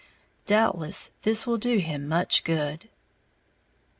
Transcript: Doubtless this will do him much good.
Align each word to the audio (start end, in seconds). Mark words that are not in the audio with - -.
Doubtless 0.47 1.11
this 1.21 1.45
will 1.45 1.59
do 1.59 1.77
him 1.77 2.07
much 2.07 2.43
good. 2.43 2.89